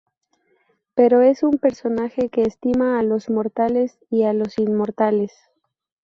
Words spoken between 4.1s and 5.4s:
a los inmortales.